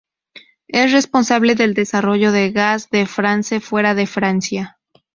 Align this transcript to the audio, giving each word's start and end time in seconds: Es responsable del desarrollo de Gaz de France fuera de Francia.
Es 0.67 0.91
responsable 0.93 1.53
del 1.53 1.75
desarrollo 1.75 2.31
de 2.31 2.49
Gaz 2.51 2.89
de 2.89 3.05
France 3.05 3.59
fuera 3.59 3.93
de 3.93 4.07
Francia. 4.07 4.79